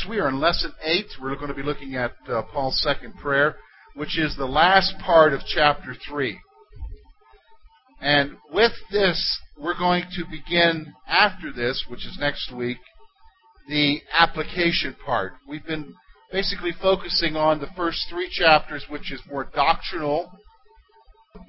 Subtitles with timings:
[0.00, 1.06] Folks, we are in lesson 8.
[1.20, 3.56] We're going to be looking at uh, Paul's second prayer,
[3.94, 6.38] which is the last part of chapter 3.
[8.00, 12.78] And with this, we're going to begin after this, which is next week,
[13.68, 15.32] the application part.
[15.48, 15.94] We've been
[16.32, 20.30] basically focusing on the first three chapters, which is more doctrinal,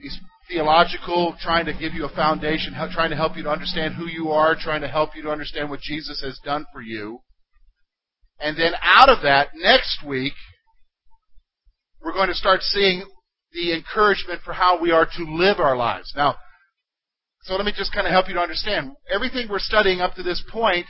[0.03, 4.07] is theological, trying to give you a foundation, trying to help you to understand who
[4.07, 7.19] you are, trying to help you to understand what Jesus has done for you.
[8.41, 10.33] And then out of that, next week,
[12.03, 13.03] we're going to start seeing
[13.53, 16.13] the encouragement for how we are to live our lives.
[16.15, 16.35] Now,
[17.43, 18.91] so let me just kind of help you to understand.
[19.13, 20.85] Everything we're studying up to this point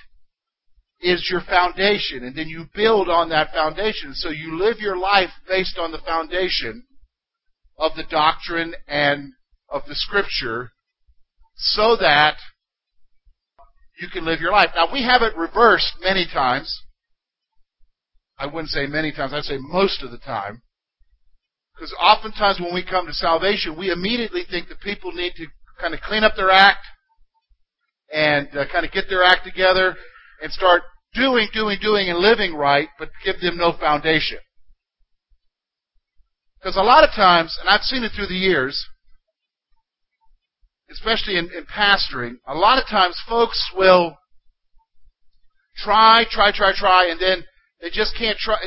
[1.02, 4.14] is your foundation, and then you build on that foundation.
[4.14, 6.84] So you live your life based on the foundation
[7.78, 9.34] of the doctrine and
[9.68, 10.72] of the scripture
[11.56, 12.36] so that
[14.00, 14.70] you can live your life.
[14.76, 16.84] Now, we have it reversed many times.
[18.42, 20.64] I wouldn't say many times, I'd say most of the time.
[21.76, 25.46] Because oftentimes when we come to salvation, we immediately think that people need to
[25.80, 26.84] kind of clean up their act
[28.12, 29.96] and uh, kind of get their act together
[30.42, 30.82] and start
[31.14, 34.40] doing, doing, doing, and living right, but give them no foundation.
[36.60, 38.84] Because a lot of times, and I've seen it through the years,
[40.90, 44.18] especially in, in pastoring, a lot of times folks will
[45.78, 47.44] try, try, try, try, and then
[47.82, 48.58] they just can't try.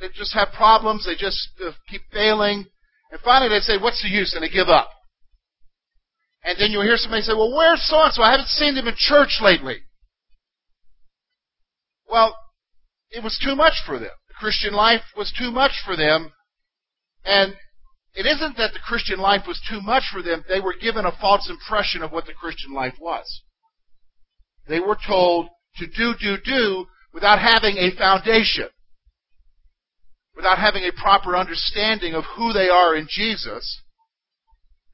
[0.00, 1.04] They just have problems.
[1.04, 2.66] They just uh, keep failing.
[3.10, 4.34] And finally they say, what's the use?
[4.34, 4.90] And they give up.
[6.44, 8.22] And then you'll hear somebody say, well, where's so-and-so?
[8.22, 9.78] I haven't seen them in church lately.
[12.08, 12.34] Well,
[13.10, 14.10] it was too much for them.
[14.28, 16.32] The Christian life was too much for them.
[17.24, 17.54] And
[18.14, 20.44] it isn't that the Christian life was too much for them.
[20.48, 23.42] They were given a false impression of what the Christian life was.
[24.68, 28.68] They were told to do, do, do, without having a foundation,
[30.36, 33.82] without having a proper understanding of who they are in Jesus,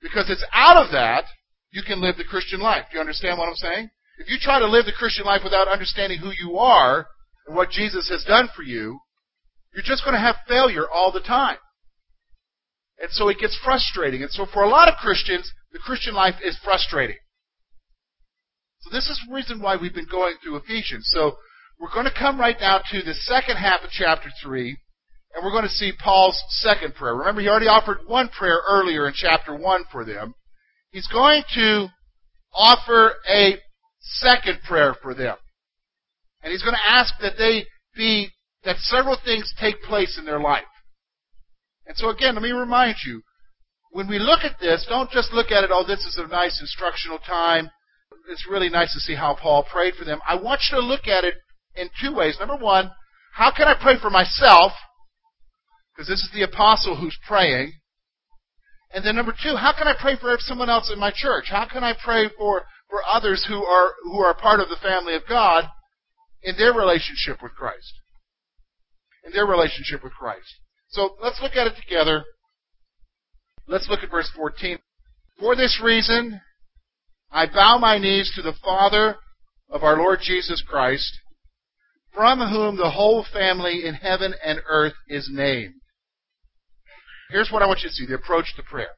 [0.01, 1.25] because it's out of that
[1.71, 2.87] you can live the Christian life.
[2.91, 3.91] Do you understand what I'm saying?
[4.19, 7.07] If you try to live the Christian life without understanding who you are
[7.47, 8.99] and what Jesus has done for you,
[9.75, 11.59] you're just going to have failure all the time.
[12.99, 14.23] And so it gets frustrating.
[14.23, 17.19] And so for a lot of Christians, the Christian life is frustrating.
[18.81, 21.11] So this is the reason why we've been going through Ephesians.
[21.13, 21.37] So
[21.79, 24.77] we're going to come right now to the second half of chapter 3,
[25.35, 27.15] and we're going to see Paul's second prayer.
[27.15, 30.35] Remember, he already offered one prayer earlier in chapter 1 for them.
[30.91, 31.89] He's going to
[32.55, 33.57] offer a
[34.01, 35.37] second prayer for them.
[36.43, 38.29] And he's going to ask that they be,
[38.65, 40.65] that several things take place in their life.
[41.87, 43.23] And so again, let me remind you,
[43.91, 46.59] when we look at this, don't just look at it, oh, this is a nice
[46.61, 47.71] instructional time.
[48.31, 50.21] It's really nice to see how Paul prayed for them.
[50.27, 51.35] I want you to look at it
[51.77, 52.37] in two ways.
[52.39, 52.91] Number one,
[53.35, 54.73] how can I pray for myself?
[55.93, 57.73] Because this is the apostle who's praying.
[58.93, 61.47] And then number two, how can I pray for someone else in my church?
[61.51, 65.15] How can I pray for, for others who are, who are part of the family
[65.15, 65.65] of God
[66.43, 67.93] in their relationship with Christ?
[69.25, 70.47] In their relationship with Christ.
[70.89, 72.25] So let's look at it together.
[73.67, 74.79] Let's look at verse 14.
[75.41, 76.41] For this reason,
[77.31, 79.17] I bow my knees to the Father
[79.69, 81.19] of our Lord Jesus Christ,
[82.17, 85.75] from whom the whole family in heaven and earth is named.
[87.29, 88.97] Here's what I want you to see the approach to prayer.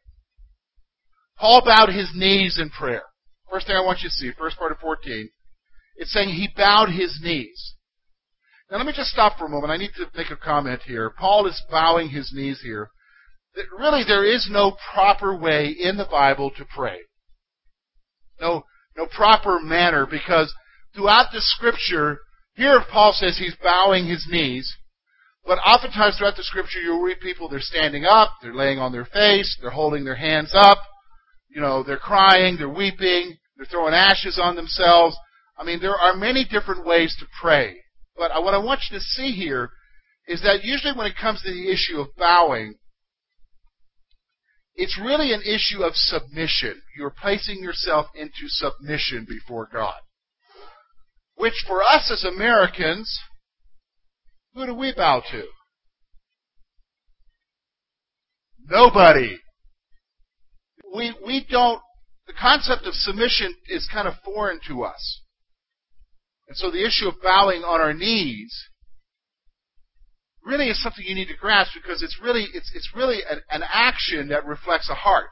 [1.36, 3.02] Paul bowed his knees in prayer.
[3.50, 5.28] First thing I want you to see, first part of 14,
[5.96, 7.74] it's saying he bowed his knees.
[8.70, 9.72] Now let me just stop for a moment.
[9.72, 11.10] I need to make a comment here.
[11.10, 12.90] Paul is bowing his knees here.
[13.76, 16.98] Really there is no proper way in the Bible to pray.
[18.40, 18.62] No,
[18.96, 20.54] no proper manner because
[20.94, 22.20] throughout the scripture,
[22.58, 24.76] here Paul says he's bowing his knees,
[25.46, 29.04] but oftentimes throughout the scripture you'll read people, they're standing up, they're laying on their
[29.04, 30.78] face, they're holding their hands up,
[31.48, 35.16] you know, they're crying, they're weeping, they're throwing ashes on themselves.
[35.56, 37.76] I mean, there are many different ways to pray.
[38.16, 39.70] But what I want you to see here
[40.26, 42.74] is that usually when it comes to the issue of bowing,
[44.74, 46.82] it's really an issue of submission.
[46.96, 50.00] You're placing yourself into submission before God.
[51.38, 53.20] Which for us as Americans,
[54.54, 55.44] who do we bow to?
[58.68, 59.38] Nobody.
[60.94, 61.80] We, we don't,
[62.26, 65.22] the concept of submission is kind of foreign to us.
[66.48, 68.52] And so the issue of bowing on our knees
[70.44, 73.62] really is something you need to grasp because it's really, it's, it's really an, an
[73.72, 75.28] action that reflects a heart.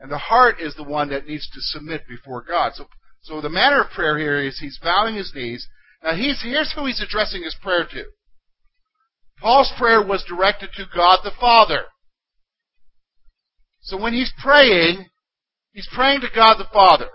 [0.00, 2.72] And the heart is the one that needs to submit before God.
[2.74, 2.86] So
[3.24, 5.66] so the manner of prayer here is he's bowing his knees.
[6.02, 8.04] Now he's, here's who he's addressing his prayer to.
[9.40, 11.84] Paul's prayer was directed to God the Father.
[13.80, 15.06] So when he's praying,
[15.72, 17.08] he's praying to God the Father.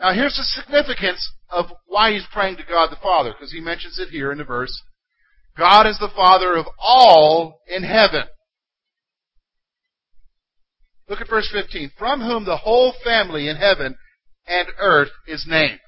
[0.00, 4.00] Now here's the significance of why he's praying to God the Father, because he mentions
[4.00, 4.82] it here in the verse.
[5.56, 8.24] God is the Father of all in heaven.
[11.08, 11.92] Look at verse 15.
[11.98, 13.96] From whom the whole family in heaven
[14.46, 15.80] and earth is named.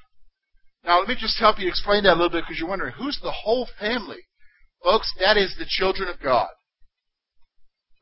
[0.85, 3.19] Now, let me just help you explain that a little bit because you're wondering who's
[3.23, 4.21] the whole family?
[4.85, 6.49] Folks, that is the children of God,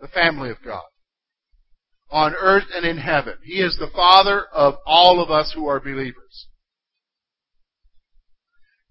[0.01, 0.83] the family of God,
[2.11, 3.35] on earth and in heaven.
[3.43, 6.49] He is the Father of all of us who are believers.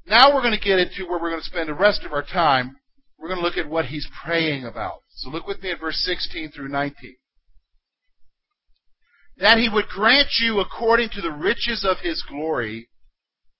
[0.07, 2.23] Now we're going to get into where we're going to spend the rest of our
[2.23, 2.77] time.
[3.19, 4.99] We're going to look at what he's praying about.
[5.09, 7.15] So look with me at verse 16 through 19
[9.37, 12.89] that he would grant you according to the riches of his glory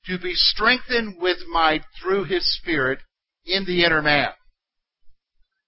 [0.05, 2.99] to be strengthened with might through his Spirit
[3.45, 4.29] in the inner man.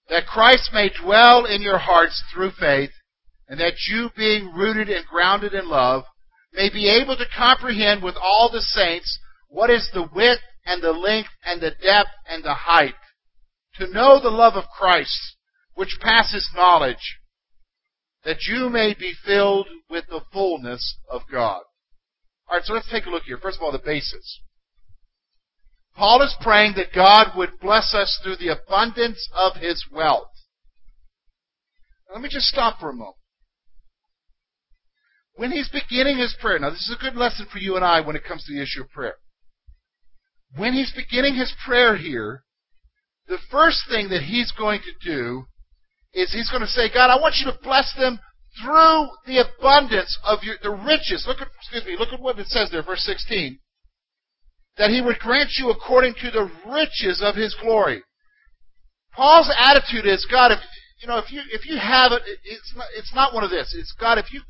[0.09, 2.91] That Christ may dwell in your hearts through faith,
[3.47, 6.03] and that you, being rooted and grounded in love,
[6.53, 10.91] may be able to comprehend with all the saints what is the width and the
[10.91, 12.95] length and the depth and the height,
[13.75, 15.35] to know the love of Christ,
[15.73, 17.17] which passes knowledge,
[18.25, 21.61] that you may be filled with the fullness of God.
[22.47, 23.37] All right, so let's take a look here.
[23.37, 24.41] First of all, the basis.
[25.95, 30.31] Paul is praying that God would bless us through the abundance of his wealth.
[32.11, 33.15] Let me just stop for a moment.
[35.35, 38.01] When he's beginning his prayer, now this is a good lesson for you and I
[38.01, 39.15] when it comes to the issue of prayer.
[40.55, 42.43] When he's beginning his prayer here,
[43.27, 45.45] the first thing that he's going to do
[46.15, 48.19] is he's going to say, God, I want you to bless them
[48.63, 51.25] through the abundance of your, the riches.
[51.27, 53.59] Look at, excuse me, look at what it says there, verse 16.
[54.77, 58.01] That he would grant you according to the riches of his glory.
[59.13, 60.59] Paul's attitude is, God, if,
[61.01, 63.75] you know, if you, if you have it, it's not, it's not one of this.
[63.77, 64.41] It's, God, if you,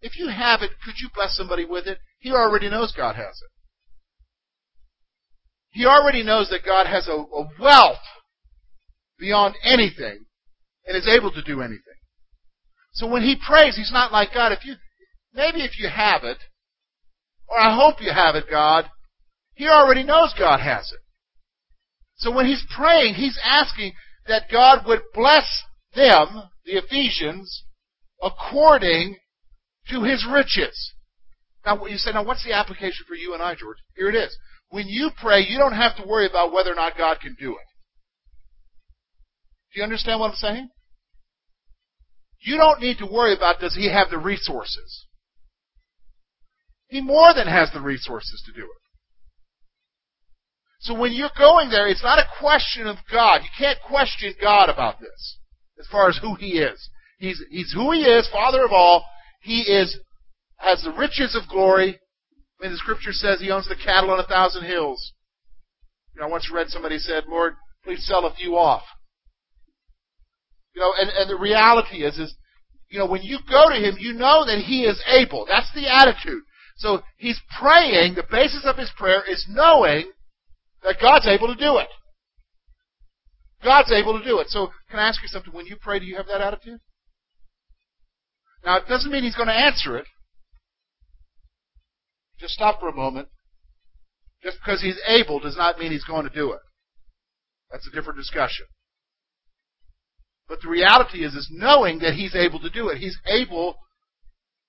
[0.00, 1.98] if you have it, could you bless somebody with it?
[2.18, 3.50] He already knows God has it.
[5.72, 7.98] He already knows that God has a, a wealth
[9.18, 10.24] beyond anything
[10.86, 12.00] and is able to do anything.
[12.92, 14.74] So when he prays, he's not like, God, if you,
[15.32, 16.38] maybe if you have it,
[17.48, 18.86] or I hope you have it, God,
[19.54, 21.00] he already knows God has it.
[22.16, 23.92] So when he's praying, he's asking
[24.26, 25.62] that God would bless
[25.94, 27.64] them, the Ephesians,
[28.22, 29.16] according
[29.90, 30.92] to his riches.
[31.64, 33.78] Now, you say, now what's the application for you and I, George?
[33.96, 34.36] Here it is.
[34.70, 37.52] When you pray, you don't have to worry about whether or not God can do
[37.52, 37.69] it.
[39.72, 40.68] Do you understand what I'm saying?
[42.40, 45.06] You don't need to worry about does he have the resources.
[46.88, 48.80] He more than has the resources to do it.
[50.80, 53.42] So when you're going there, it's not a question of God.
[53.42, 55.38] You can't question God about this
[55.78, 56.88] as far as who he is.
[57.18, 59.04] He's, he's who he is, Father of all.
[59.42, 59.98] He is,
[60.56, 62.00] has the riches of glory.
[62.58, 65.12] I mean, the scripture says he owns the cattle on a thousand hills.
[66.14, 68.82] You know, I once read somebody said, Lord, please sell a few off.
[70.74, 72.34] You know, and, and the reality is, is,
[72.88, 75.46] you know, when you go to him, you know that he is able.
[75.46, 76.42] That's the attitude.
[76.76, 80.10] So he's praying, the basis of his prayer is knowing
[80.82, 81.88] that God's able to do it.
[83.62, 84.48] God's able to do it.
[84.48, 85.52] So can I ask you something?
[85.52, 86.80] When you pray, do you have that attitude?
[88.64, 90.06] Now, it doesn't mean he's going to answer it.
[92.38, 93.28] Just stop for a moment.
[94.42, 96.60] Just because he's able does not mean he's going to do it.
[97.70, 98.66] That's a different discussion.
[100.50, 102.98] But the reality is, is knowing that He's able to do it.
[102.98, 103.76] He's able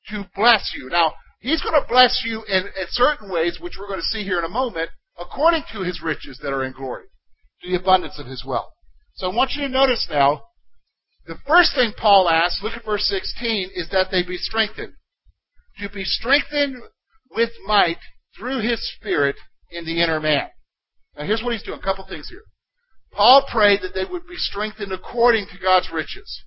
[0.10, 0.90] to bless you.
[0.90, 4.24] Now, He's going to bless you in, in certain ways, which we're going to see
[4.24, 7.06] here in a moment, according to His riches that are in glory,
[7.64, 8.70] to the abundance of His wealth.
[9.16, 10.44] So I want you to notice now,
[11.26, 14.94] the first thing Paul asks, look at verse 16, is that they be strengthened.
[15.80, 16.76] To be strengthened
[17.32, 17.98] with might
[18.38, 19.36] through His Spirit
[19.72, 20.50] in the inner man.
[21.18, 21.80] Now here's what he's doing.
[21.80, 22.44] A couple things here.
[23.14, 26.44] Paul prayed that they would be strengthened according to God's riches.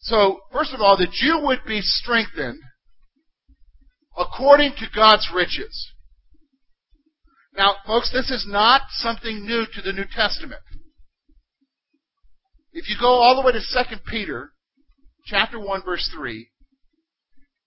[0.00, 2.60] So, first of all, that you would be strengthened
[4.16, 5.92] according to God's riches.
[7.56, 10.62] Now, folks, this is not something new to the New Testament.
[12.72, 14.52] If you go all the way to 2 Peter,
[15.26, 16.48] chapter 1, verse 3,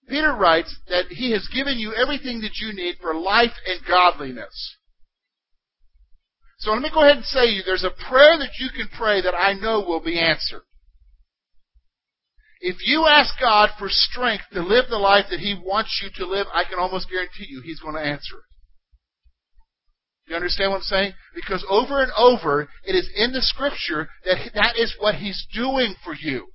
[0.07, 4.77] Peter writes that he has given you everything that you need for life and godliness.
[6.63, 9.21] So let me go ahead and say you, there's a prayer that you can pray
[9.21, 10.61] that I know will be answered.
[12.61, 16.31] If you ask God for strength to live the life that He wants you to
[16.31, 20.29] live, I can almost guarantee you He's going to answer it.
[20.29, 21.11] You understand what I'm saying?
[21.35, 25.95] Because over and over, it is in the Scripture that that is what He's doing
[26.01, 26.47] for you.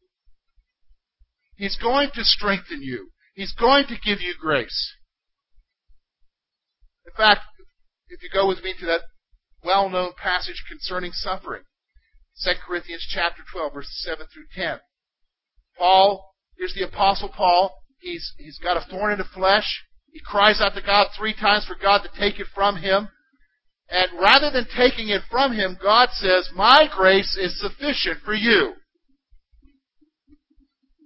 [1.58, 3.10] He's going to strengthen you.
[3.34, 4.94] He's going to give you grace.
[7.04, 7.40] In fact,
[8.08, 9.02] if you go with me to that
[9.64, 11.62] well-known passage concerning suffering,
[12.44, 14.78] 2 Corinthians chapter 12, verses 7 through 10.
[15.76, 17.74] Paul, here's the apostle Paul.
[17.98, 19.82] He's, he's got a thorn in the flesh.
[20.12, 23.08] He cries out to God three times for God to take it from him.
[23.90, 28.74] And rather than taking it from him, God says, My grace is sufficient for you.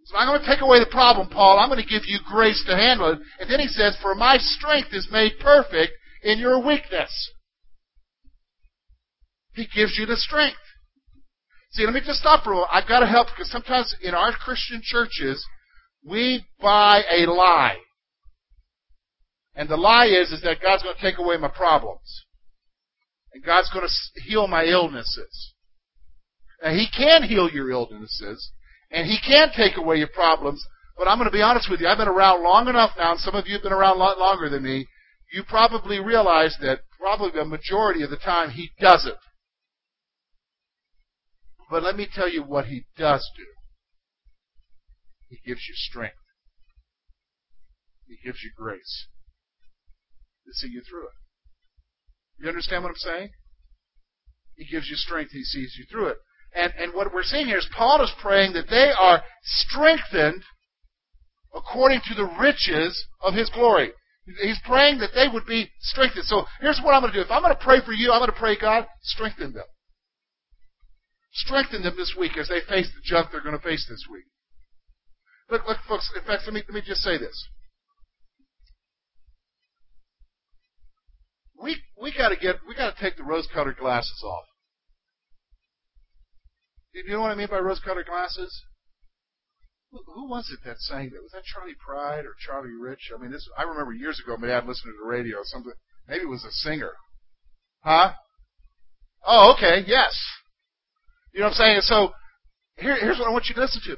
[0.07, 1.59] So I'm going to take away the problem, Paul.
[1.59, 3.19] I'm going to give you grace to handle it.
[3.41, 5.93] And then he says, For my strength is made perfect
[6.23, 7.31] in your weakness.
[9.55, 10.57] He gives you the strength.
[11.73, 12.71] See, let me just stop for a moment.
[12.73, 15.45] I've got to help because sometimes in our Christian churches,
[16.05, 17.79] we buy a lie.
[19.55, 22.25] And the lie is, is that God's going to take away my problems.
[23.33, 25.55] And God's going to heal my illnesses.
[26.63, 28.53] Now, He can heal your illnesses,
[28.91, 30.65] and He can take away your problems,
[30.97, 31.89] but I'm going to be honest with you.
[31.89, 34.19] I've been around long enough now, and some of you have been around a lot
[34.19, 34.87] longer than me.
[35.33, 39.17] You probably realize that probably the majority of the time He doesn't.
[41.73, 43.47] But let me tell you what He does do.
[45.31, 46.17] He gives you strength.
[48.07, 49.07] He gives you grace
[50.45, 51.15] to see you through it.
[52.39, 53.31] You understand what I'm saying?
[54.55, 55.31] He gives you strength.
[55.31, 56.19] He sees you through it.
[56.55, 60.43] And, and what we're seeing here is Paul is praying that they are strengthened
[61.55, 63.93] according to the riches of his glory.
[64.43, 66.27] He's praying that they would be strengthened.
[66.27, 67.25] So here's what I'm going to do.
[67.25, 69.65] If I'm going to pray for you, I'm going to pray, God, strengthen them.
[71.33, 74.25] Strengthen them this week as they face the junk they're going to face this week.
[75.51, 77.49] Look, look, folks, in fact, let me, let me just say this.
[81.61, 84.45] We, we gotta get, we gotta take the rose-colored glasses off.
[86.93, 88.65] Do you know what I mean by rose-colored glasses?
[89.93, 91.23] Who, was it that sang that?
[91.23, 93.11] Was that Charley Pride or Charlie Rich?
[93.15, 95.73] I mean, this, I remember years ago, my dad listening to the radio, something,
[96.09, 96.93] maybe it was a singer.
[97.81, 98.13] Huh?
[99.25, 100.19] Oh, okay, yes.
[101.33, 101.81] You know what I'm saying?
[101.83, 102.13] So,
[102.77, 103.97] here, here's what I want you to listen to me.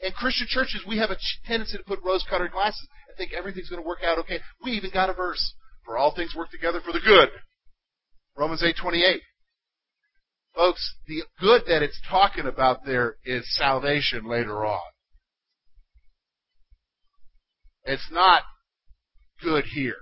[0.00, 3.82] In Christian churches, we have a tendency to put rose-colored glasses and think everything's going
[3.82, 4.40] to work out okay.
[4.62, 7.28] We even got a verse for all things work together for the good.
[8.36, 9.20] Romans 8:28.
[10.54, 14.80] Folks, the good that it's talking about there is salvation later on.
[17.84, 18.42] It's not
[19.42, 19.96] good here.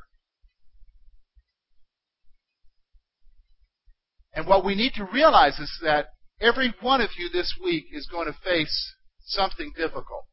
[4.39, 8.07] And what we need to realize is that every one of you this week is
[8.07, 10.27] going to face something difficult.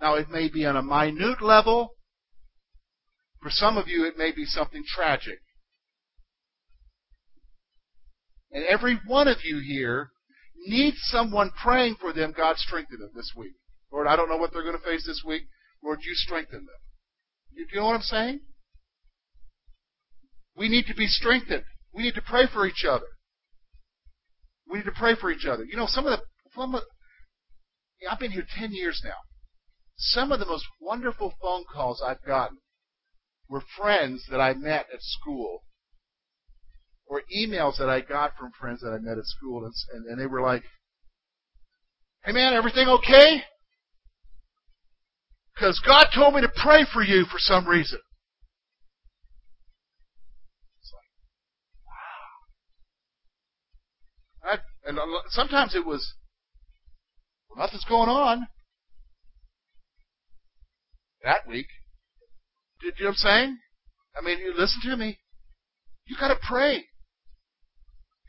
[0.00, 1.96] Now, it may be on a minute level.
[3.42, 5.40] For some of you, it may be something tragic.
[8.52, 10.12] And every one of you here
[10.64, 12.32] needs someone praying for them.
[12.36, 13.54] God strengthen them this week.
[13.90, 15.42] Lord, I don't know what they're going to face this week.
[15.82, 16.68] Lord, you strengthen them.
[17.50, 18.38] You, know what I'm saying?
[20.54, 21.64] We need to be strengthened.
[21.94, 23.06] We need to pray for each other.
[24.68, 25.64] We need to pray for each other.
[25.64, 26.82] You know, some of the, some of,
[28.10, 29.16] I've been here 10 years now.
[29.96, 32.58] Some of the most wonderful phone calls I've gotten
[33.48, 35.62] were friends that I met at school
[37.06, 40.18] or emails that I got from friends that I met at school, and, and, and
[40.18, 40.62] they were like,
[42.24, 43.42] "Hey man, everything okay?"
[45.54, 48.00] Because God told me to pray for you for some reason.
[50.80, 51.04] It's like,
[54.46, 54.54] wow.
[54.54, 54.98] I, and
[55.28, 56.14] sometimes it was,
[57.48, 58.46] well, nothing's going on.
[61.22, 61.68] That week,
[62.80, 63.58] did you know what I'm saying?
[64.16, 65.18] I mean, you listen to me.
[66.06, 66.84] You got to pray.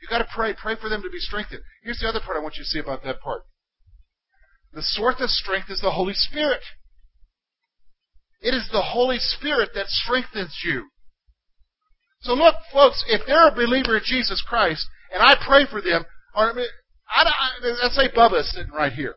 [0.00, 0.54] You got to pray.
[0.54, 1.62] Pray for them to be strengthened.
[1.82, 3.42] Here's the other part I want you to see about that part.
[4.72, 6.62] The source of strength is the Holy Spirit.
[8.40, 10.88] It is the Holy Spirit that strengthens you.
[12.20, 16.04] So look, folks, if they're a believer in Jesus Christ, and I pray for them,
[16.36, 16.66] or I mean,
[17.08, 19.14] I, I, let's say Bubba's sitting right here,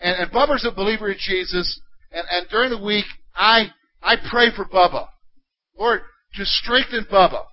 [0.00, 1.80] and, and Bubba's a believer in Jesus,
[2.12, 3.70] and, and during the week I
[4.02, 5.08] I pray for Bubba,
[5.78, 6.02] Lord,
[6.34, 7.44] to strengthen Bubba.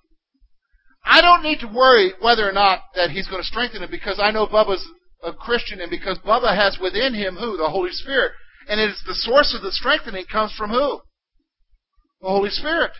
[1.06, 4.20] I don't need to worry whether or not that he's going to strengthen him because
[4.24, 4.88] I know Bubba's
[5.22, 7.58] a Christian and because Bubba has within him who?
[7.58, 8.32] The Holy Spirit.
[8.68, 11.02] And it's the source of the strengthening comes from who?
[12.22, 12.92] The Holy Spirit.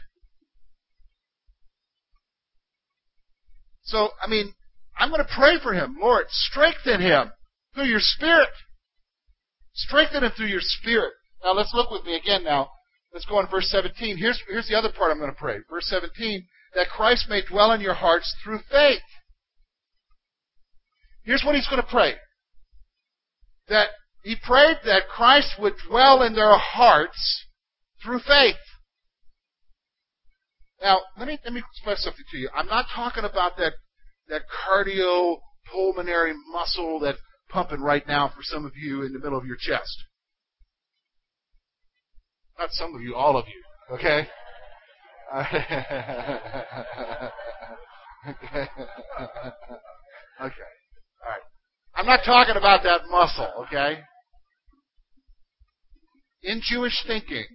[3.84, 4.54] So, I mean,
[4.98, 5.98] I'm going to pray for him.
[6.00, 7.32] Lord, strengthen him
[7.74, 8.50] through your Spirit.
[9.74, 11.14] Strengthen him through your spirit.
[11.44, 12.70] Now let's look with me again now.
[13.12, 14.18] Let's go on verse 17.
[14.18, 15.58] Here's, here's the other part I'm going to pray.
[15.70, 16.46] Verse 17,
[16.76, 19.02] that Christ may dwell in your hearts through faith.
[21.24, 22.16] Here's what he's going to pray.
[23.70, 23.90] That
[24.24, 27.46] he prayed that Christ would dwell in their hearts
[28.04, 28.56] through faith.
[30.82, 32.50] Now, let me, let me express something to you.
[32.54, 33.74] I'm not talking about that,
[34.30, 35.38] that cardio
[35.72, 39.58] pulmonary muscle that's pumping right now for some of you in the middle of your
[39.60, 40.04] chest.
[42.58, 44.28] Not some of you, all of you, okay?
[45.36, 45.90] okay.
[50.42, 50.70] Okay.
[51.24, 51.42] All right.
[51.96, 54.00] I'm not talking about that muscle, okay?
[56.42, 57.46] In Jewish thinking,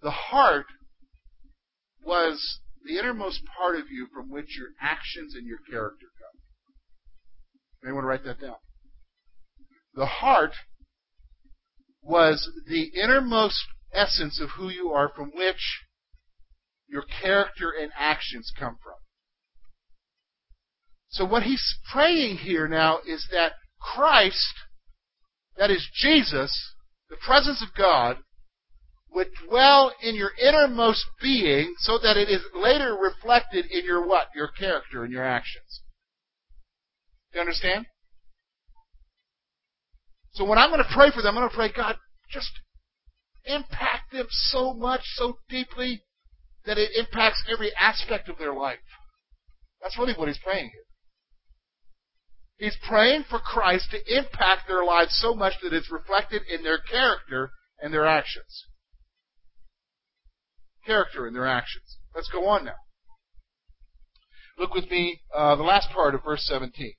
[0.00, 0.66] the heart
[2.02, 6.40] was the innermost part of you from which your actions and your character come.
[7.82, 8.56] Anyone want to write that down?
[9.94, 10.52] The heart
[12.02, 15.82] was the innermost essence of who you are from which
[16.86, 18.94] your character and actions come from.
[21.08, 24.54] So what he's praying here now is that Christ,
[25.56, 26.74] that is Jesus,
[27.08, 28.18] the presence of God,
[29.14, 34.28] would dwell in your innermost being so that it is later reflected in your what?
[34.34, 35.82] Your character and your actions.
[37.32, 37.86] You understand?
[40.32, 41.96] So when I'm going to pray for them, I'm going to pray, God,
[42.30, 42.50] just
[43.44, 46.02] impact them so much, so deeply,
[46.66, 48.78] that it impacts every aspect of their life.
[49.80, 50.80] That's really what he's praying here.
[52.56, 56.78] He's praying for Christ to impact their lives so much that it's reflected in their
[56.78, 58.64] character and their actions
[60.86, 61.98] character in their actions.
[62.14, 62.76] Let's go on now.
[64.58, 66.92] Look with me, uh, the last part of verse 17.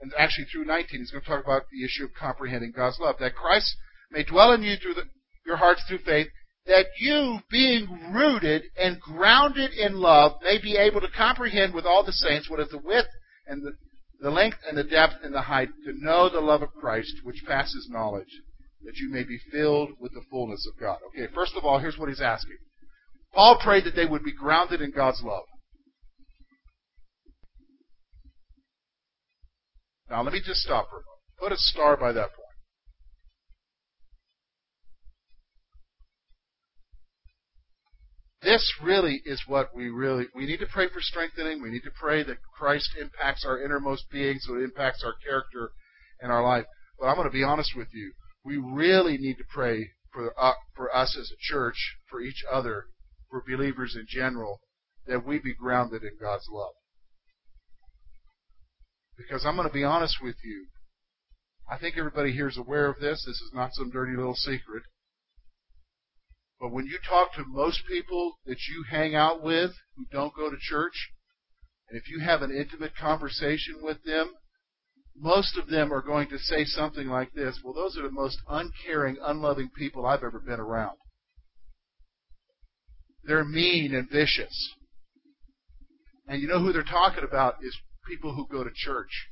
[0.00, 3.16] And actually through 19, he's going to talk about the issue of comprehending God's love.
[3.20, 3.76] That Christ
[4.10, 5.04] may dwell in you through the,
[5.46, 6.28] your hearts through faith,
[6.66, 12.04] that you, being rooted and grounded in love, may be able to comprehend with all
[12.04, 13.08] the saints what is the width
[13.46, 13.72] and the,
[14.20, 17.44] the length and the depth and the height, to know the love of Christ, which
[17.46, 18.40] passes knowledge,
[18.84, 20.98] that you may be filled with the fullness of God.
[21.08, 22.56] Okay, first of all, here's what he's asking.
[23.32, 25.44] Paul prayed that they would be grounded in God's love.
[30.10, 31.08] Now, let me just stop for a moment.
[31.38, 32.38] Put a star by that point.
[38.42, 41.62] This really is what we really we need to pray for strengthening.
[41.62, 45.70] We need to pray that Christ impacts our innermost being so it impacts our character
[46.20, 46.64] and our life.
[46.98, 48.12] But I'm going to be honest with you
[48.44, 52.86] we really need to pray for uh, for us as a church, for each other,
[53.30, 54.60] for believers in general,
[55.06, 56.74] that we be grounded in God's love.
[59.16, 60.66] Because I'm going to be honest with you,
[61.70, 63.24] I think everybody here is aware of this.
[63.26, 64.82] This is not some dirty little secret.
[66.60, 70.50] But when you talk to most people that you hang out with who don't go
[70.50, 71.10] to church,
[71.88, 74.34] and if you have an intimate conversation with them,
[75.16, 78.38] most of them are going to say something like this Well, those are the most
[78.48, 80.96] uncaring, unloving people I've ever been around.
[83.24, 84.74] They're mean and vicious.
[86.26, 87.76] And you know who they're talking about is
[88.08, 89.28] people who go to church.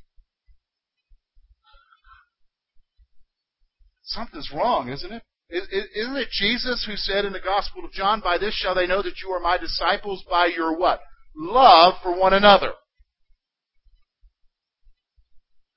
[4.02, 5.22] Something's wrong, isn't it?
[5.50, 9.02] Isn't it Jesus who said in the Gospel of John, By this shall they know
[9.02, 11.00] that you are my disciples by your what?
[11.34, 12.72] Love for one another.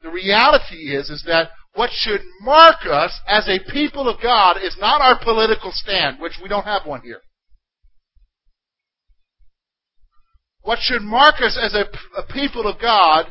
[0.03, 4.77] The reality is, is that what should mark us as a people of God is
[4.79, 7.21] not our political stand, which we don't have one here.
[10.61, 11.85] What should mark us as a,
[12.17, 13.27] a people of God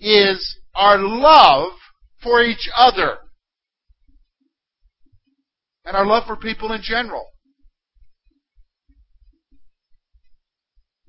[0.00, 1.72] is our love
[2.22, 3.18] for each other
[5.84, 7.26] and our love for people in general.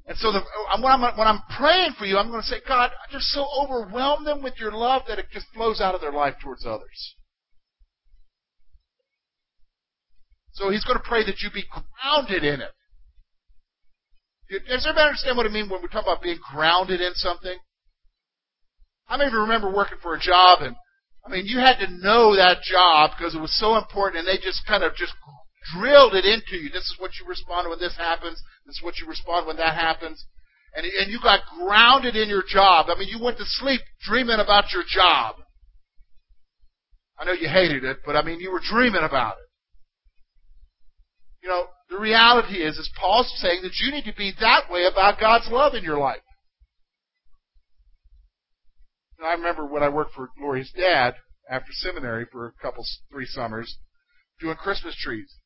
[0.10, 2.58] And so the, uh, when, I'm, when I'm praying for you, I'm going to say,
[2.68, 6.12] God, just so overwhelm them with your love that it just flows out of their
[6.12, 7.16] life towards others.
[10.54, 12.72] So he's going to pray that you be grounded in it.
[14.68, 17.60] Does everybody understand what I mean when we talk about being grounded in something?
[19.08, 20.76] I may even remember working for a job and
[21.24, 24.42] I mean, you had to know that job because it was so important, and they
[24.42, 25.14] just kind of just
[25.76, 26.70] drilled it into you.
[26.70, 28.42] This is what you respond when this happens.
[28.66, 30.26] This is what you respond when that happens.
[30.76, 32.88] And, and you got grounded in your job.
[32.90, 35.36] I mean, you went to sleep dreaming about your job.
[37.18, 39.50] I know you hated it, but I mean, you were dreaming about it.
[41.44, 44.86] You know, the reality is, is Paul's saying that you need to be that way
[44.86, 46.22] about God's love in your life.
[49.24, 51.16] I remember when I worked for Gloria's dad
[51.50, 53.78] after seminary for a couple, three summers,
[54.40, 55.39] doing Christmas trees.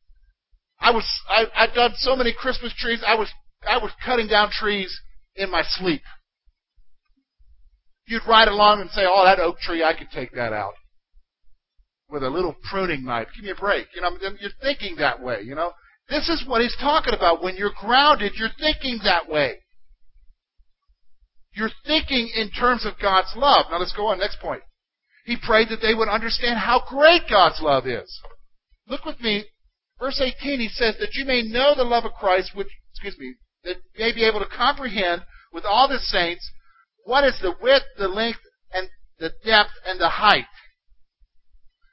[0.84, 3.32] I was, I, I'd done so many Christmas trees, I was,
[3.68, 4.94] I was cutting down trees
[5.36, 6.02] in my sleep.
[8.06, 10.74] You'd ride along and say, oh, that oak tree, I could take that out.
[12.10, 13.30] With a little pruning knife.
[13.34, 13.88] Give me a break.
[13.96, 15.72] You know, you're thinking that way, you know.
[16.10, 17.42] This is what he's talking about.
[17.42, 19.56] When you're grounded, you're thinking that way.
[21.56, 23.68] You're thinking in terms of God's love.
[23.72, 24.20] Now let's go on.
[24.20, 24.62] Next point.
[25.26, 28.20] He prayed that they would understand how great God's love is.
[28.90, 29.46] Look with me.
[30.04, 33.36] Verse 18, he says that you may know the love of Christ, which, excuse me,
[33.64, 35.22] that you may be able to comprehend
[35.54, 36.52] with all the saints
[37.06, 38.42] what is the width, the length,
[38.74, 38.90] and
[39.20, 40.44] the depth, and the height.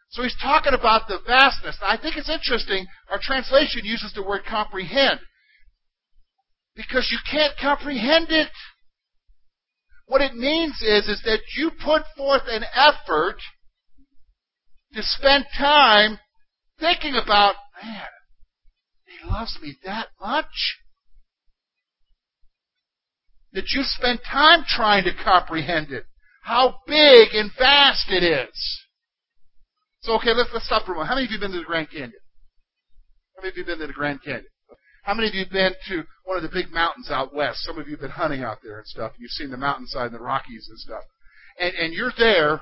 [0.08, 1.78] So he's talking about the vastness.
[1.82, 2.84] I think it's interesting.
[3.08, 5.20] Our translation uses the word comprehend.
[6.74, 8.48] Because you can't comprehend it.
[10.06, 13.36] What it means is, is that you put forth an effort
[14.94, 16.18] to spend time
[16.80, 18.06] thinking about, man,
[19.04, 20.78] he loves me that much?
[23.52, 26.04] That you spend time trying to comprehend it.
[26.42, 28.80] How big and vast it is.
[30.02, 31.08] So, okay, let's, let's stop for a moment.
[31.08, 32.12] How many of you have been to the Grand Canyon?
[33.36, 34.46] How many of you have been to the Grand Canyon?
[35.02, 37.60] How many of you have been to one of the big mountains out west?
[37.64, 39.12] Some of you have been hunting out there and stuff.
[39.18, 41.02] You've seen the mountainside and the Rockies and stuff.
[41.58, 42.60] And, and you're there.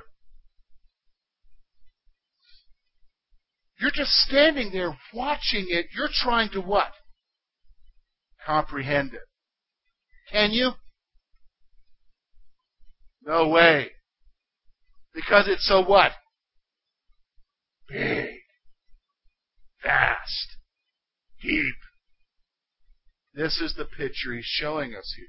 [3.80, 5.86] You're just standing there watching it.
[5.94, 6.92] You're trying to what?
[8.44, 9.20] Comprehend it.
[10.32, 10.72] Can you?
[13.22, 13.90] No way.
[15.14, 16.12] Because it's so what?
[17.88, 18.38] Big.
[19.82, 20.56] Vast.
[21.42, 21.74] Deep.
[23.34, 25.26] This is the picture he's showing us here.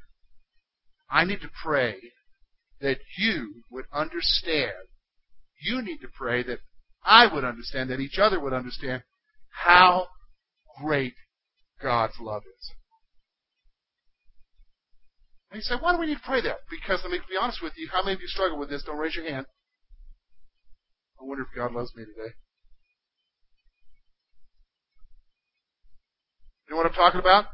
[1.11, 1.97] I need to pray
[2.81, 4.71] that you would understand.
[5.61, 6.59] You need to pray that
[7.03, 9.03] I would understand, that each other would understand
[9.49, 10.07] how
[10.81, 11.13] great
[11.81, 12.71] God's love is.
[15.51, 16.57] And you say, why do we need to pray that?
[16.69, 18.83] Because let me be honest with you, how many of you struggle with this?
[18.85, 19.45] Don't raise your hand.
[21.19, 22.33] I wonder if God loves me today.
[26.67, 27.45] You know what I'm talking about?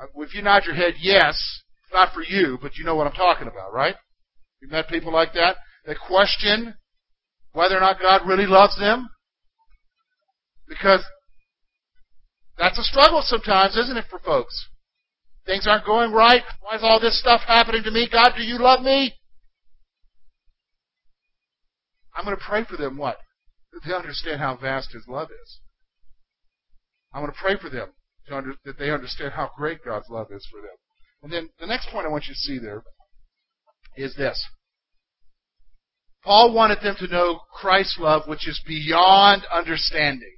[0.00, 3.14] Uh, if you nod your head yes, not for you, but you know what I'm
[3.14, 3.96] talking about, right?
[4.60, 6.74] You've met people like that that question
[7.52, 9.08] whether or not God really loves them.
[10.68, 11.02] Because
[12.58, 14.68] that's a struggle sometimes, isn't it, for folks?
[15.46, 16.42] Things aren't going right.
[16.60, 18.08] Why is all this stuff happening to me?
[18.10, 19.14] God, do you love me?
[22.14, 23.18] I'm going to pray for them what?
[23.72, 25.60] That they understand how vast His love is.
[27.14, 27.88] I'm going to pray for them
[28.26, 30.76] to under, that they understand how great God's love is for them.
[31.22, 32.82] And then the next point I want you to see there
[33.96, 34.44] is this.
[36.24, 40.36] Paul wanted them to know Christ's love, which is beyond understanding.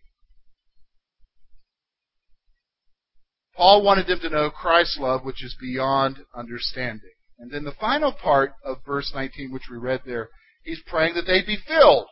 [3.57, 7.11] Paul wanted them to know Christ's love, which is beyond understanding.
[7.39, 10.29] And then the final part of verse 19, which we read there,
[10.63, 12.07] he's praying that they be filled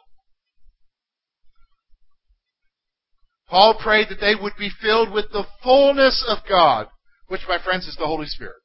[3.49, 6.89] Paul prayed that they would be filled with the fullness of God,
[7.29, 8.61] which, my friends, is the Holy Spirit.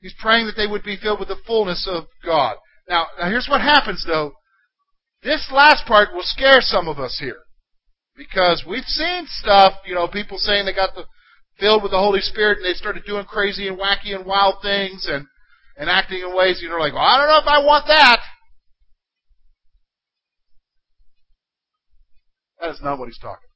[0.00, 2.56] He's praying that they would be filled with the fullness of God.
[2.88, 4.32] Now, now here's what happens though.
[5.22, 7.40] This last part will scare some of us here.
[8.16, 11.04] Because we've seen stuff, you know, people saying they got the
[11.58, 15.06] filled with the Holy Spirit and they started doing crazy and wacky and wild things
[15.08, 15.26] and,
[15.76, 18.20] and acting in ways, you know, like, well, I don't know if I want that.
[22.60, 23.46] That is not what he's talking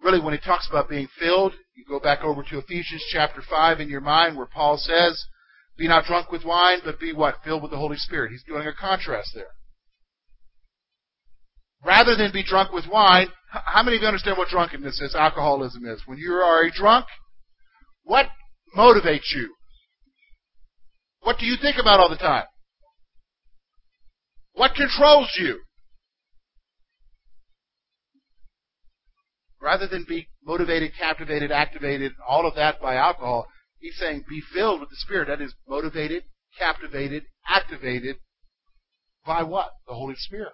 [0.00, 0.04] about.
[0.04, 3.80] Really, when he talks about being filled, you go back over to Ephesians chapter 5
[3.80, 5.26] in your mind where Paul says,
[5.76, 7.36] Be not drunk with wine, but be what?
[7.44, 8.30] Filled with the Holy Spirit.
[8.30, 9.48] He's doing a contrast there.
[11.84, 15.84] Rather than be drunk with wine, how many of you understand what drunkenness is, alcoholism
[15.86, 16.02] is?
[16.06, 17.06] When you are a drunk,
[18.04, 18.26] what
[18.76, 19.54] motivates you?
[21.20, 22.44] What do you think about all the time?
[24.54, 25.60] What controls you?
[29.64, 33.46] Rather than be motivated, captivated, activated, all of that by alcohol,
[33.78, 35.28] he's saying be filled with the Spirit.
[35.28, 36.24] That is motivated,
[36.58, 38.16] captivated, activated
[39.24, 39.70] by what?
[39.88, 40.52] The Holy Spirit.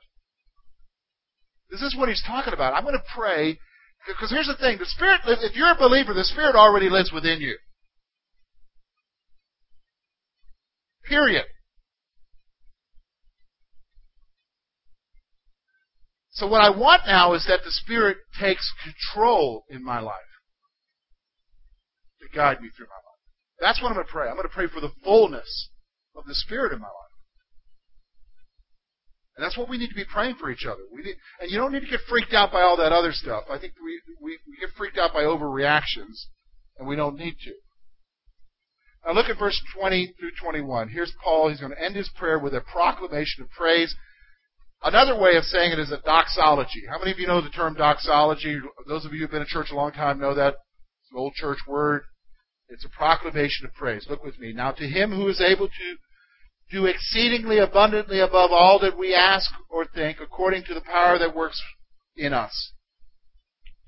[1.72, 2.74] This is what he's talking about.
[2.74, 3.58] I'm going to pray
[4.06, 5.22] because here's the thing: the Spirit.
[5.26, 7.56] If you're a believer, the Spirit already lives within you.
[11.08, 11.46] Period.
[16.40, 20.16] So what I want now is that the Spirit takes control in my life.
[22.22, 23.20] to guide me through my life.
[23.60, 24.26] That's what I'm going to pray.
[24.26, 25.68] I'm going to pray for the fullness
[26.16, 26.94] of the Spirit in my life.
[29.36, 30.80] And that's what we need to be praying for each other.
[30.90, 33.44] We need, and you don't need to get freaked out by all that other stuff.
[33.50, 36.24] I think we, we, we get freaked out by overreactions,
[36.78, 37.52] and we don't need to.
[39.04, 40.88] Now look at verse 20 through 21.
[40.88, 41.50] Here's Paul.
[41.50, 43.94] He's going to end his prayer with a proclamation of praise.
[44.82, 46.84] Another way of saying it is a doxology.
[46.88, 48.58] How many of you know the term doxology?
[48.88, 50.54] Those of you who've been in church a long time know that.
[51.02, 52.02] It's an old church word.
[52.68, 54.06] It's a proclamation of praise.
[54.08, 54.52] Look with me.
[54.52, 55.96] Now to him who is able to
[56.70, 61.34] do exceedingly abundantly above all that we ask or think, according to the power that
[61.34, 61.60] works
[62.16, 62.72] in us.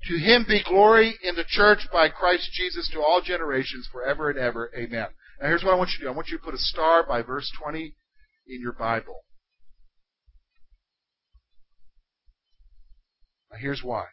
[0.09, 4.37] To him be glory in the church by Christ Jesus to all generations, forever and
[4.37, 4.69] ever.
[4.77, 5.07] Amen.
[5.41, 6.09] Now here's what I want you to do.
[6.11, 7.95] I want you to put a star by verse 20
[8.47, 9.23] in your Bible.
[13.59, 14.05] Here's why.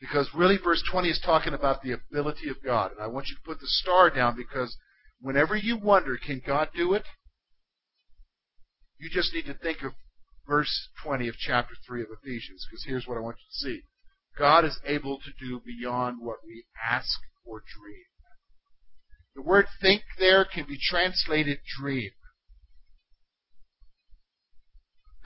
[0.00, 2.92] Because really verse 20 is talking about the ability of God.
[2.92, 4.76] And I want you to put the star down because
[5.20, 7.04] whenever you wonder, can God do it?
[8.98, 9.92] You just need to think of
[10.46, 13.82] verse 20 of chapter 3 of Ephesians, because here's what I want you to see.
[14.38, 18.04] God is able to do beyond what we ask or dream.
[19.34, 22.10] The word think there can be translated dream.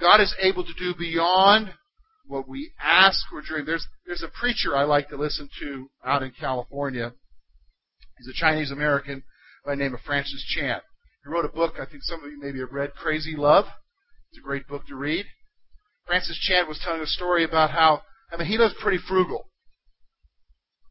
[0.01, 1.73] God is able to do beyond
[2.27, 3.67] what we ask or dream.
[3.67, 7.13] There's, there's a preacher I like to listen to out in California.
[8.19, 9.23] He's a Chinese American
[9.65, 10.81] by the name of Francis Chan.
[11.25, 13.67] He wrote a book I think some of you maybe have read, Crazy Love.
[14.31, 15.27] It's a great book to read.
[16.07, 18.03] Francis Chan was telling a story about how,
[18.33, 19.49] I mean, he lives pretty frugal.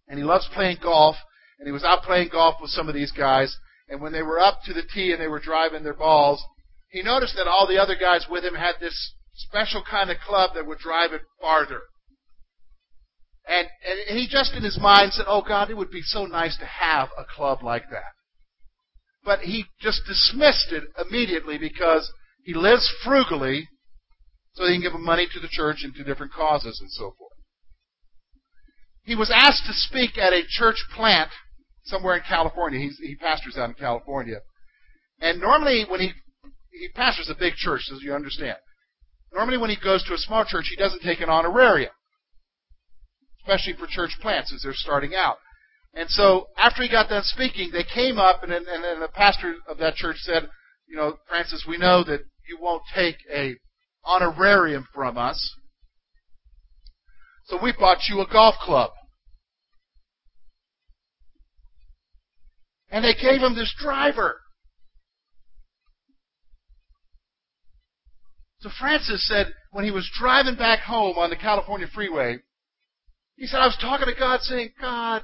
[0.07, 1.15] And he loves playing golf,
[1.59, 3.55] and he was out playing golf with some of these guys,
[3.87, 6.43] and when they were up to the tee and they were driving their balls,
[6.93, 10.51] he noticed that all the other guys with him had this special kind of club
[10.53, 11.81] that would drive it farther.
[13.47, 13.67] And,
[14.09, 16.65] and he just in his mind said, Oh God, it would be so nice to
[16.65, 18.13] have a club like that.
[19.25, 22.13] But he just dismissed it immediately because
[22.45, 23.67] he lives frugally
[24.53, 27.31] so he can give money to the church and to different causes and so forth.
[29.03, 31.31] He was asked to speak at a church plant
[31.85, 32.79] somewhere in California.
[32.79, 34.37] He's, he pastors out in California.
[35.19, 36.11] And normally when he,
[36.73, 38.57] he pastors a big church, as you understand.
[39.33, 41.91] Normally when he goes to a small church, he doesn't take an honorarium.
[43.41, 45.37] Especially for church plants as they're starting out.
[45.93, 49.55] And so after he got done speaking, they came up and, and, and the pastor
[49.67, 50.49] of that church said,
[50.87, 53.55] you know, Francis, we know that you won't take a
[54.03, 55.55] honorarium from us.
[57.45, 58.91] So we bought you a golf club.
[62.89, 64.39] And they gave him this driver.
[68.63, 72.37] So Francis said when he was driving back home on the California freeway,
[73.35, 75.21] he said, I was talking to God saying, God,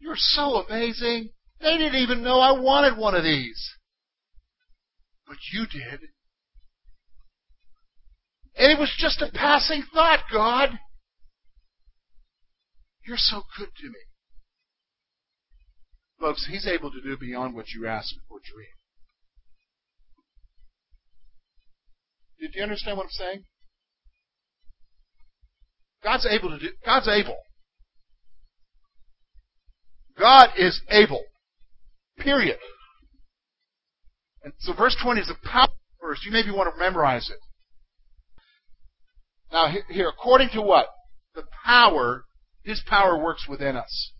[0.00, 1.30] you're so amazing.
[1.60, 3.76] They didn't even know I wanted one of these.
[5.24, 6.00] But you did.
[8.56, 10.70] And it was just a passing thought, God.
[13.06, 14.00] You're so good to me.
[16.18, 18.81] Folks, He's able to do beyond what you ask or dream.
[22.42, 23.44] Did you understand what I'm saying?
[26.02, 27.36] God's able to do, God's able.
[30.18, 31.22] God is able.
[32.18, 32.58] Period.
[34.42, 36.22] And so verse 20 is a powerful verse.
[36.26, 37.38] You maybe want to memorize it.
[39.52, 40.86] Now here, according to what?
[41.36, 42.24] The power,
[42.64, 44.10] His power works within us.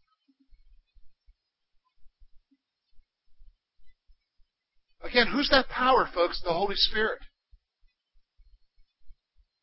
[5.02, 6.40] Again, who's that power, folks?
[6.40, 7.18] The Holy Spirit.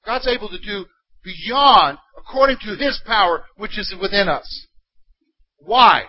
[0.05, 0.85] God's able to do
[1.23, 4.67] beyond, according to His power, which is within us.
[5.57, 6.05] Why?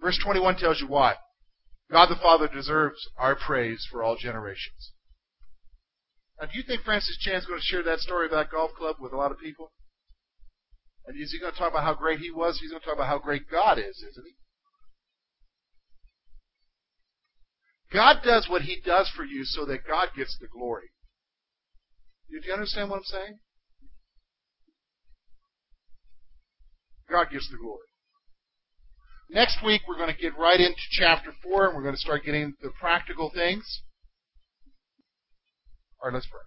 [0.00, 1.14] Verse 21 tells you why.
[1.90, 4.92] God the Father deserves our praise for all generations.
[6.40, 9.12] Now, do you think Francis Chan's going to share that story about golf club with
[9.12, 9.70] a lot of people?
[11.06, 12.58] And is he going to talk about how great he was?
[12.60, 14.34] He's going to talk about how great God is, isn't he?
[17.92, 20.90] God does what he does for you so that God gets the glory.
[22.40, 23.38] Do you understand what I'm saying?
[27.10, 27.86] God gives the glory.
[29.28, 32.24] Next week, we're going to get right into chapter 4, and we're going to start
[32.24, 33.82] getting the practical things.
[36.00, 36.40] All right, let's pray.